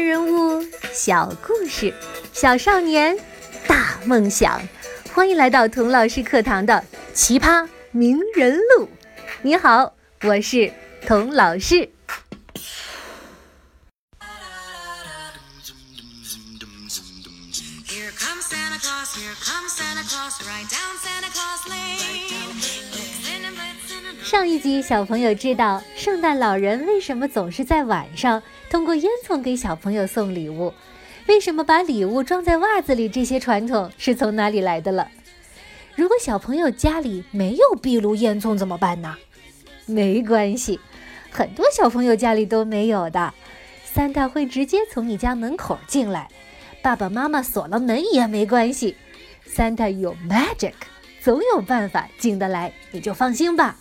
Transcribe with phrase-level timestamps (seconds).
[0.00, 1.94] 人物，小故事，
[2.32, 3.16] 小少年，
[3.66, 4.60] 大梦想。
[5.12, 8.88] 欢迎来到童老师课堂的奇葩名人录。
[9.42, 10.72] 你好，我是
[11.06, 11.90] 童老师。
[24.22, 30.72] 上一集，小朋友知道圣诞老人为什么总是在晚上 通过烟囱给小朋友送礼物，
[31.26, 35.08] 为什么把礼物装在袜子里，这些传统是从哪里来的了？
[35.94, 39.16] 如果小朋友家里没有壁炉烟囱怎么办呢？
[39.86, 40.78] 没关系，
[41.30, 43.32] 很多小朋友家里都没有的。
[43.84, 46.28] 三大会直接从你家门口进来，
[46.80, 48.96] 爸爸妈妈锁了门也没关系。
[49.44, 50.74] 三大有 magic，
[51.20, 53.76] 总有办法进得来，你就放心吧。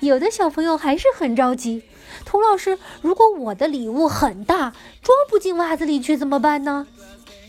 [0.00, 1.82] 有的小朋友还是很着急，
[2.24, 6.86] 童老师，如果我的礼物很大，装不进袜子里去怎么办呢？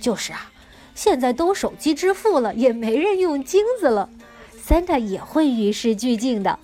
[0.01, 0.51] 就是啊，
[0.95, 4.09] 现在都手机支付了，也没人用金子了。
[4.65, 6.57] Santa 也会与时俱进的，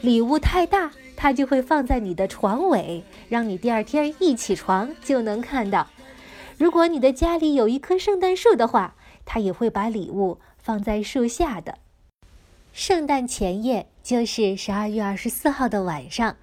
[0.00, 5.88] 礼物太大，他就会放在你的床尾，让你第二天一起床就能看到。
[6.56, 11.78] 如果你的家里有一棵圣诞树的话，他也会把礼物放在树下的。
[12.72, 16.36] 圣诞前夜就是十二月二十四号的晚上，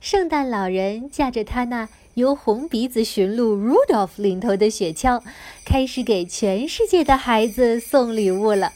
[0.00, 5.20] 圣诞老人驾着他那由红鼻子驯鹿 Rudolph 领头的雪橇，
[5.66, 8.72] 开始给全世界的孩子送礼物了。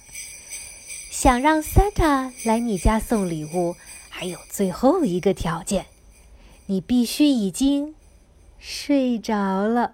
[1.08, 3.76] 想让 Santa 来你家送礼物，
[4.10, 5.86] 还有最后一个条件，
[6.66, 7.94] 你必须已经
[8.58, 9.92] 睡着了。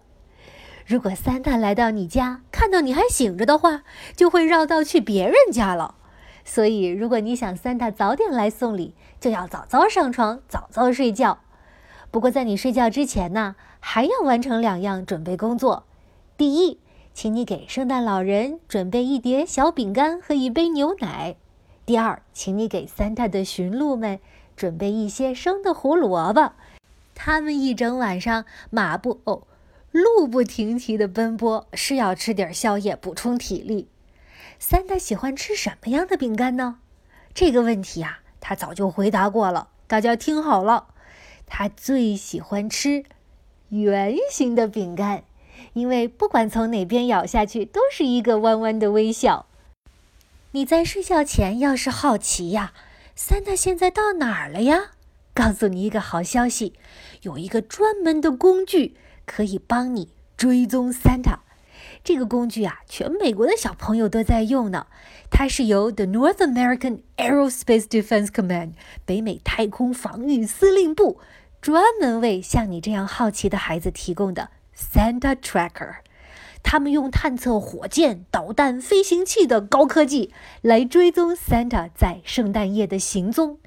[0.87, 3.83] 如果 Santa 来到你家，看到你还醒着的话，
[4.17, 5.97] 就会绕道去别人家了。
[6.45, 11.39] 所以，如果你想 Santa 早点来送礼，就要早早上床，早早睡觉。
[12.11, 15.85] 不过，在你睡觉之前呢，还要完成两样准备工作。
[16.37, 16.79] 第一，
[17.15, 21.37] 请你给圣诞老人准备一碟小饼干和一杯牛奶。
[21.87, 24.19] 第二，请你给 Santa 的驯鹿们
[24.57, 26.53] 准备一些生的胡萝卜。
[27.15, 29.43] 他们一整晚上马不哦，
[29.91, 33.89] 路不停蹄地奔波，是要吃点宵夜补充体力。
[34.65, 36.79] 三大喜欢吃什么样的饼干呢？
[37.35, 39.71] 这个问题啊，他早就回答过了。
[39.89, 40.95] 大家听好了，
[41.47, 43.03] 他最喜欢吃
[43.71, 45.25] 圆形的饼干，
[45.73, 49.47] 因为不管从哪边咬下去，都是一个弯弯的微笑。
[50.53, 52.73] 你在睡觉前要是好奇呀，
[53.17, 54.93] 三大现在到哪儿了呀？
[55.35, 56.75] 告诉你一个好消息，
[57.23, 58.97] 有一个专门的工具
[59.27, 61.41] 可以帮你追踪三大。
[62.05, 64.87] 这个工具啊，全美国的小朋友都在用呢。
[65.31, 68.73] 它是由 The North American Aerospace Defense Command
[69.07, 71.21] 北美太空防御司令部
[71.61, 75.97] 专门为像你这样好奇的孩子提供的 Santa Tracker。
[76.65, 83.59] 他们用探测火箭、导弹、飞行器的高科技来追踪 Santa 在圣诞夜的行踪。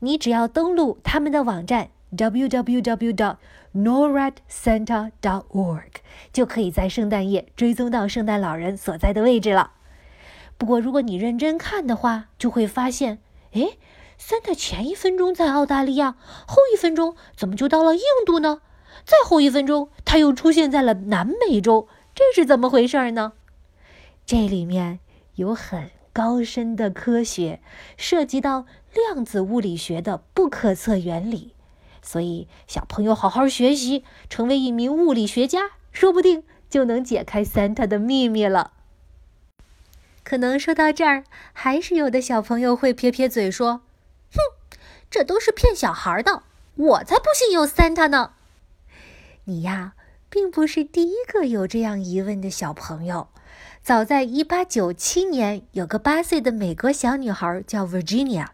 [0.00, 3.36] 你只要登录他们的网站 www.
[3.74, 5.90] NORADSanta.org
[6.32, 9.72] 就可以在圣诞夜追踪到圣诞老人所在的位置了。
[10.56, 13.18] 不过，如果你认真看的话，就会发现，
[13.52, 13.76] 哎
[14.18, 16.14] ，Santa 前一分钟在澳大利亚，
[16.46, 18.60] 后一分钟怎么就到了印度呢？
[19.04, 23.32] 再后一分钟，他又出现在了南美洲，这是怎么回事呢？
[24.24, 25.00] 这里面
[25.34, 27.60] 有很高深的科学，
[27.96, 31.53] 涉及到量子物理学的不可测原理。
[32.06, 38.72] 所以，小朋友好好学习，成为一名物理学家，说不定就能解开 Santa 的秘密了。
[40.22, 43.80] 可能说到这儿，还是有的小朋友会撇撇嘴说
[44.30, 44.76] ：“哼，
[45.10, 46.42] 这都是骗小孩的，
[46.76, 48.32] 我才不信有 Santa 呢。”
[49.44, 49.94] 你呀，
[50.28, 53.28] 并不是第一个有这样疑问的小朋友。
[53.82, 58.48] 早在1897年，有个八岁的美国小女孩叫 Virginia，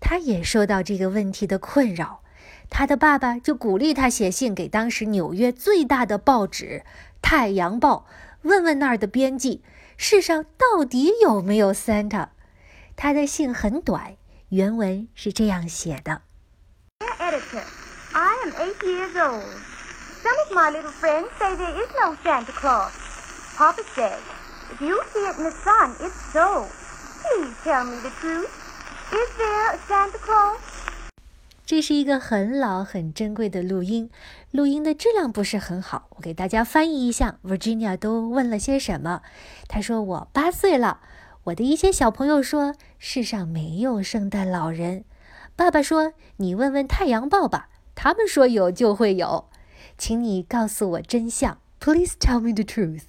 [0.00, 2.22] 她也受到这个问题的困扰。
[2.68, 6.82] 他的爸爸就鼓励他写信给当时纽约最大的报纸
[7.22, 8.06] 《太阳报》，
[8.42, 9.62] 问问那儿的编辑，
[9.96, 12.28] 世上到底有没有 Santa。
[12.96, 14.16] 他的信很短，
[14.50, 16.22] 原文是这样写的
[17.00, 17.64] ：Dear Editor,
[18.12, 19.42] I am eight years old.
[20.22, 22.92] Some of my little friends say there is no Santa Claus.
[23.56, 24.20] Papa says,
[24.72, 26.66] if you see it in the sun, it's so.
[27.22, 28.50] Please tell me the truth.
[29.12, 30.58] Is there a Santa Claus?
[31.66, 34.08] 这是一个很老、很珍贵的录音，
[34.52, 36.06] 录音的质量不是很好。
[36.10, 39.22] 我给大家翻译一下，Virginia 都问了些什么。
[39.66, 41.00] 他说：“我八岁了，
[41.42, 45.04] 我的一些小朋友说世上没有圣诞老人。
[45.56, 49.48] 爸爸说你问问《太阳报》吧，他们说有就会有，
[49.98, 51.58] 请你告诉我真相。
[51.80, 53.06] Please tell me the truth.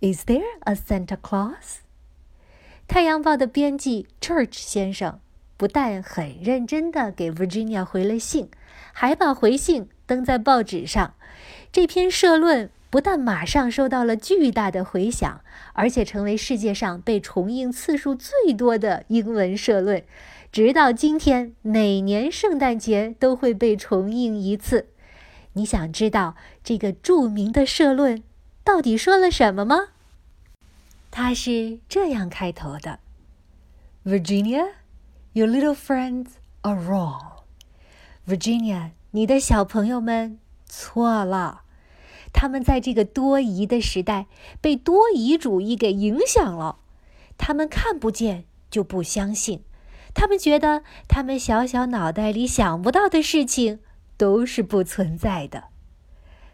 [0.00, 1.76] Is there a Santa Claus?
[2.88, 5.20] 太阳报的编辑 Church 先生
[5.62, 8.50] 不但很认真地给 Virginia 回了信，
[8.92, 11.14] 还把回信登在报纸上。
[11.70, 15.40] 这篇社论不但马上收到了巨大的回响，
[15.74, 20.02] 而且成为世界上被重映次数最多的英文社论。
[20.50, 24.88] 直到今天，每年圣诞节都会被重映一次。
[25.52, 26.34] 你想知道
[26.64, 28.20] 这个著名的社论
[28.64, 29.90] 到底说了什么吗？
[31.12, 32.98] 它是这样开头的
[34.04, 34.81] ：Virginia。
[35.34, 37.44] Your little friends are wrong,
[38.26, 38.90] Virginia.
[39.12, 41.62] 你的小朋友们错了，
[42.34, 44.26] 他们在这个多疑的时代
[44.60, 46.80] 被多疑主义给影响了。
[47.38, 49.64] 他们看不见就不相信，
[50.12, 53.80] 他们觉得他们小小脑袋里想不到的事情
[54.18, 55.68] 都是不存在的。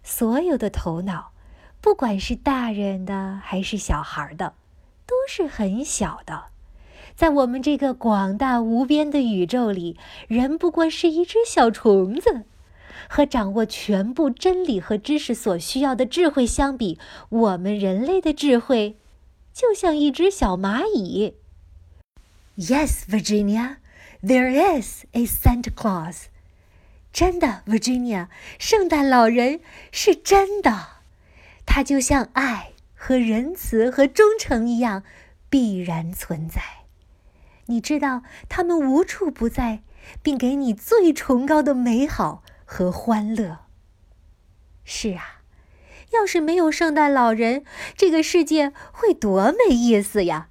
[0.05, 1.33] 所有的头脑，
[1.81, 4.55] 不管是大人的还是小孩的，
[5.05, 6.51] 都是很小的。
[7.19, 9.99] 在我们这个广大无边的宇宙里，
[10.29, 12.45] 人不过是一只小虫子。
[13.09, 16.97] 和掌握全部真理和知识所需要的智慧相比，
[17.29, 18.99] 我们人类的智慧
[19.53, 21.35] 就像一只小蚂蚁。
[22.57, 23.79] Yes, Virginia,
[24.23, 26.27] there is a Santa Claus.
[27.13, 28.29] 真的，Virginia，
[28.61, 29.59] 圣诞老人
[29.91, 30.87] 是真的。
[31.67, 35.03] 他就像爱和仁慈和忠诚一样，
[35.51, 36.63] 必然存在。
[37.69, 39.83] 你知道他们无处不在，
[40.23, 43.59] 并给你最崇高的美好和欢乐。
[44.85, 45.43] 是啊，
[46.13, 50.49] 要是没有圣诞老人，这个世界会多没意思呀！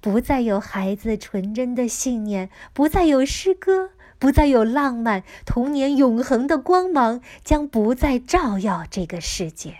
[0.00, 9.78] 不再有孩子纯真的信念，不再有诗歌，不再有浪漫，童年永恒的光芒将不再照耀这个世界。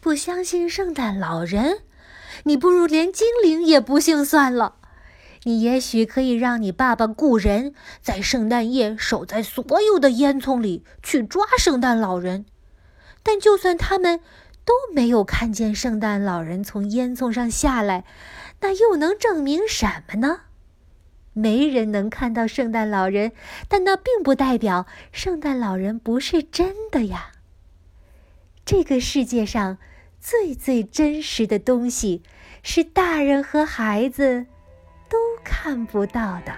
[0.00, 1.80] 不相信圣诞老人，
[2.44, 4.76] 你不如连精灵也不信算了。
[5.46, 7.72] 你也许可以让你爸爸雇人，
[8.02, 12.46] 在圣诞夜守在所有的烟囱里去抓圣诞老人，
[13.22, 14.18] 但就算他们
[14.64, 18.04] 都没有看见圣诞老人从烟囱上下来，
[18.60, 20.40] 那又能证明什么呢？
[21.32, 23.30] 没人能看到圣诞老人，
[23.68, 27.30] 但那并不代表圣诞老人不是真的呀。
[28.64, 29.78] 这个世界上
[30.20, 32.24] 最最真实的东西，
[32.64, 34.46] 是大人和孩子。
[35.48, 36.52] 看不到的。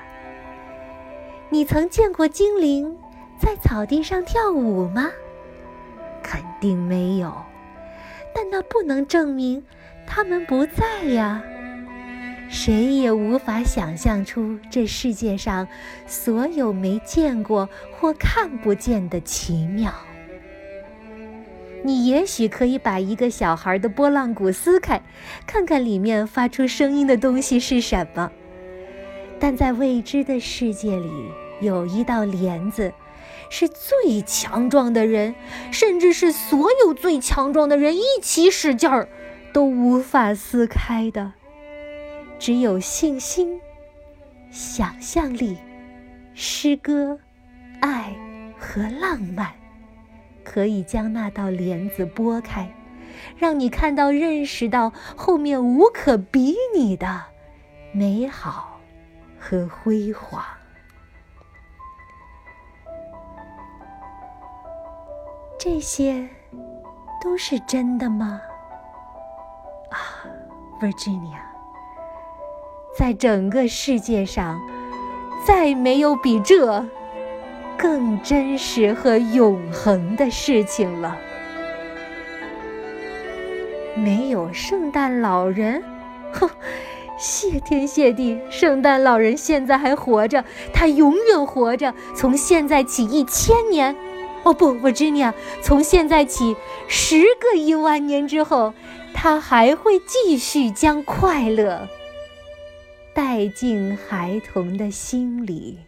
[1.50, 2.96] 你曾见过精灵
[3.38, 5.10] 在草地上跳舞吗？
[6.22, 7.32] 肯定没有。
[8.34, 9.62] 但那不能证明
[10.06, 11.42] 他们不在呀。
[12.48, 15.68] 谁也无法想象出这世界上
[16.06, 19.92] 所有没见过或看不见的奇妙。
[21.84, 25.00] 你也许可以把一个小孩的拨浪鼓撕开，
[25.46, 28.32] 看看里面发出声音的东西是什么。
[29.40, 31.10] 但在未知的世界里，
[31.60, 32.92] 有一道帘子，
[33.50, 35.34] 是最强壮的人，
[35.70, 39.08] 甚至是所有最强壮的人一起使劲儿，
[39.52, 41.32] 都无法撕开的。
[42.38, 43.60] 只有信心、
[44.50, 45.56] 想象力、
[46.34, 47.18] 诗歌、
[47.80, 48.14] 爱
[48.58, 49.52] 和浪漫，
[50.44, 52.72] 可以将那道帘子拨开，
[53.36, 57.24] 让你看到、认识到后面无可比拟的
[57.92, 58.77] 美好。
[59.38, 60.44] 和辉煌，
[65.58, 66.28] 这些
[67.22, 68.40] 都是真的吗？
[69.90, 69.96] 啊
[70.80, 71.40] ，Virginia，
[72.96, 74.60] 在整个世界上，
[75.46, 76.84] 再没有比这
[77.78, 81.16] 更真实和永恒的事情了。
[83.94, 85.82] 没有圣诞老人，
[86.32, 86.50] 哼。
[87.18, 91.92] 谢天谢地，圣诞老人现在还活着，他永远活着。
[92.14, 93.96] 从现在起一千年，
[94.44, 96.56] 哦不，Virginia，从现在起
[96.86, 98.72] 十个亿万年之后，
[99.12, 101.88] 他还会继续将快乐
[103.12, 105.80] 带进孩童的心里。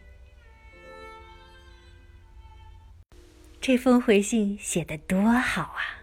[3.61, 6.03] 这封回信写得多好啊！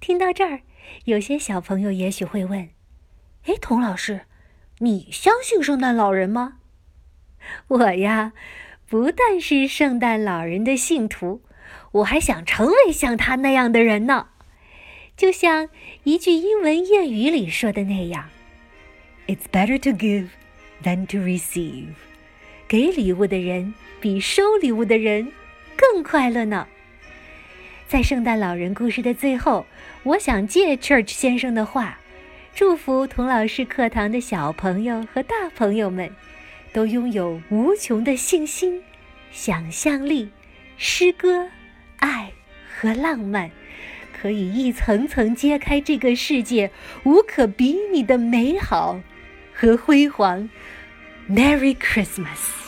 [0.00, 0.62] 听到这儿，
[1.04, 2.70] 有些小朋友也许会问
[3.46, 4.22] ：“哎，童老师。”
[4.82, 6.54] 你相信圣诞老人吗？
[7.68, 8.32] 我呀，
[8.88, 11.40] 不但是圣诞老人的信徒，
[11.92, 14.30] 我还想成为像他那样的人呢。
[15.16, 15.68] 就像
[16.02, 18.28] 一句英文谚语里说的那样
[19.28, 20.30] ：“It's better to give
[20.82, 21.94] than to receive。”
[22.66, 25.30] 给礼物的人比收礼物的人
[25.76, 26.66] 更快乐呢。
[27.86, 29.64] 在圣诞老人故事的最后，
[30.02, 32.00] 我想借 Church 先生的话，
[32.54, 36.14] 祝福童老师课堂的小朋友和大朋友们，
[36.70, 38.82] 都拥有无穷的信心、
[39.30, 40.30] 想象力、
[40.76, 41.48] 诗歌、
[41.96, 42.30] 爱
[42.68, 43.50] 和浪漫，
[44.12, 46.70] 可以一层层揭开这个世界
[47.04, 49.00] 无可比拟的美好
[49.54, 50.50] 和辉煌。
[51.30, 52.61] Merry Christmas！